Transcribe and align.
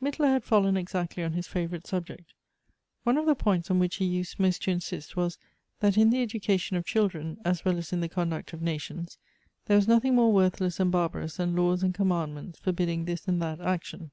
Mittler 0.00 0.32
had 0.32 0.44
fallen 0.44 0.76
exactly 0.76 1.24
on 1.24 1.32
his 1.32 1.48
favorite 1.48 1.88
subject. 1.88 2.34
One 3.02 3.16
of 3.16 3.26
the 3.26 3.34
points 3.34 3.68
on 3.68 3.80
which 3.80 3.96
he 3.96 4.04
used 4.04 4.38
most 4.38 4.62
to 4.62 4.70
insist 4.70 5.16
was, 5.16 5.38
that 5.80 5.98
in 5.98 6.10
the 6.10 6.22
education 6.22 6.76
of 6.76 6.84
children, 6.86 7.38
as 7.44 7.64
well 7.64 7.76
as 7.78 7.92
in 7.92 8.00
the 8.00 8.08
conduct 8.08 8.52
of 8.52 8.62
nations, 8.62 9.18
there 9.66 9.76
was 9.76 9.88
nothing 9.88 10.14
more 10.14 10.32
worthless 10.32 10.78
and 10.78 10.92
barbarous 10.92 11.34
than 11.38 11.56
laws 11.56 11.82
and 11.82 11.94
commandments 11.94 12.60
forbidding 12.60 13.06
this 13.06 13.26
and 13.26 13.42
that 13.42 13.60
action. 13.60 14.12